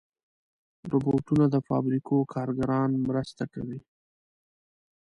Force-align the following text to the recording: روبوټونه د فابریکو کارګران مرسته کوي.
روبوټونه 0.91 1.45
د 1.53 1.55
فابریکو 1.67 2.15
کارګران 2.33 2.89
مرسته 3.07 3.43
کوي. 3.53 3.79